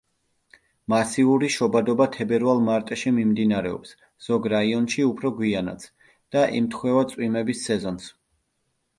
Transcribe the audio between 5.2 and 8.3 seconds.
გვიანაც, და ემთხვევა წვიმების სეზონს.